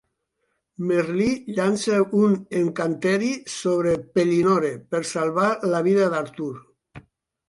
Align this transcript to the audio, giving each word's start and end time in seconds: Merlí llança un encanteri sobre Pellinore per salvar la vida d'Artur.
Merlí 0.91 1.25
llança 1.57 1.99
un 2.21 2.31
encanteri 2.61 3.29
sobre 3.55 3.93
Pellinore 4.15 4.71
per 4.95 5.03
salvar 5.11 5.51
la 5.75 5.83
vida 5.89 6.09
d'Artur. 6.15 6.53